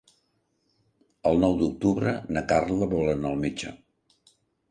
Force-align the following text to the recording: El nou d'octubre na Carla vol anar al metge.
El 1.31 1.37
nou 1.43 1.53
d'octubre 1.59 2.15
na 2.37 2.43
Carla 2.53 2.89
vol 2.97 3.13
anar 3.13 3.35
al 3.35 3.39
metge. 3.47 3.77